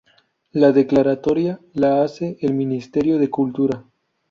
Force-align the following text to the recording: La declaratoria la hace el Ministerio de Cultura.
La 0.51 0.71
declaratoria 0.71 1.59
la 1.73 2.01
hace 2.01 2.35
el 2.41 2.55
Ministerio 2.55 3.19
de 3.19 3.29
Cultura. 3.29 3.85